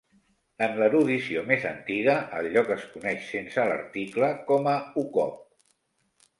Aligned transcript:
En 0.67 0.71
l'erudició 0.83 1.43
més 1.51 1.67
antiga, 1.73 2.17
el 2.39 2.49
lloc 2.57 2.73
es 2.77 2.89
coneix 2.95 3.29
sense 3.29 3.69
l'article 3.75 4.33
com 4.51 4.73
a 4.75 4.77
Okop. 5.07 5.41